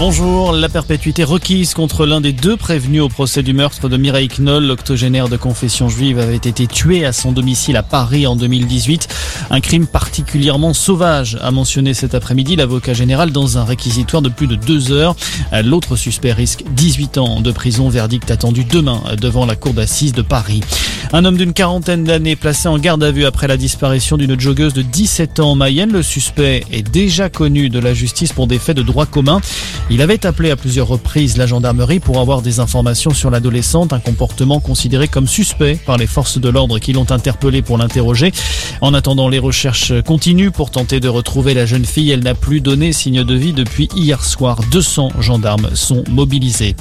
[0.00, 4.28] Bonjour, la perpétuité requise contre l'un des deux prévenus au procès du meurtre de Mireille
[4.28, 9.08] Knoll, l'octogénaire de confession juive, avait été tué à son domicile à Paris en 2018.
[9.50, 14.46] Un crime particulièrement sauvage, a mentionné cet après-midi l'avocat général dans un réquisitoire de plus
[14.46, 15.16] de deux heures.
[15.62, 20.22] L'autre suspect risque 18 ans de prison, verdict attendu demain devant la cour d'assises de
[20.22, 20.62] Paris.
[21.12, 24.74] Un homme d'une quarantaine d'années placé en garde à vue après la disparition d'une joggeuse
[24.74, 25.90] de 17 ans en Mayenne.
[25.90, 29.40] Le suspect est déjà connu de la justice pour des faits de droit commun.
[29.90, 33.98] Il avait appelé à plusieurs reprises la gendarmerie pour avoir des informations sur l'adolescente, un
[33.98, 38.30] comportement considéré comme suspect par les forces de l'ordre qui l'ont interpellé pour l'interroger.
[38.80, 42.12] En attendant, les recherches continuent pour tenter de retrouver la jeune fille.
[42.12, 44.60] Elle n'a plus donné signe de vie depuis hier soir.
[44.70, 46.76] 200 gendarmes sont mobilisés.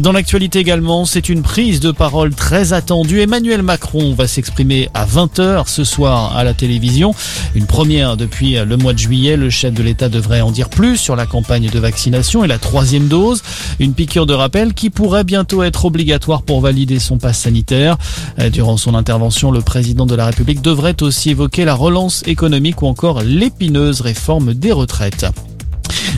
[0.00, 3.20] Dans l'actualité également, c'est une prise de parole très attendue.
[3.20, 7.14] Emmanuel Macron va s'exprimer à 20h ce soir à la télévision.
[7.54, 9.36] Une première depuis le mois de juillet.
[9.36, 13.08] Le chef de l'État devrait en dire plus sur la campagne de vaccination la troisième
[13.08, 13.42] dose.
[13.78, 17.96] Une piqûre de rappel qui pourrait bientôt être obligatoire pour valider son pass sanitaire.
[18.38, 22.82] Euh, durant son intervention, le président de la République devrait aussi évoquer la relance économique
[22.82, 25.26] ou encore l'épineuse réforme des retraites.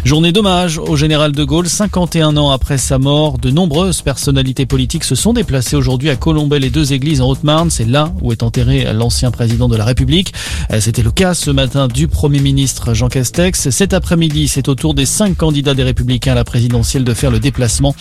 [0.05, 3.39] Journée d'hommage au général de Gaulle, 51 ans après sa mort.
[3.39, 7.71] De nombreuses personnalités politiques se sont déplacées aujourd'hui à Colombey, les deux églises en Haute-Marne.
[7.71, 10.33] C'est là où est enterré l'ancien président de la République.
[10.71, 13.71] Euh, c'était le cas ce matin du Premier ministre Jean Castex.
[13.71, 17.31] Cet après-midi, c'est au tour des cinq candidats des Républicains à la présidentielle de faire
[17.31, 17.95] le déplacement.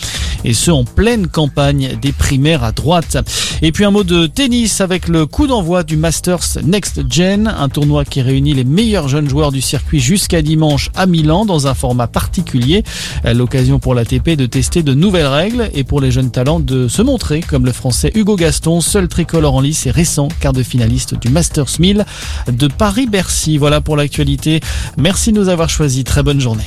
[0.44, 3.18] Et ce, en pleine campagne des primaires à droite.
[3.62, 7.68] Et puis un mot de tennis avec le coup d'envoi du Masters Next Gen, un
[7.68, 11.74] tournoi qui réunit les meilleurs jeunes joueurs du circuit jusqu'à dimanche à Milan dans un
[11.74, 12.82] format particulier.
[13.24, 17.02] L'occasion pour l'ATP de tester de nouvelles règles et pour les jeunes talents de se
[17.02, 21.14] montrer comme le français Hugo Gaston, seul tricolore en lice et récent quart de finaliste
[21.14, 22.04] du Masters 1000
[22.50, 23.58] de Paris-Bercy.
[23.58, 24.60] Voilà pour l'actualité.
[24.96, 26.04] Merci de nous avoir choisis.
[26.04, 26.64] Très bonne journée.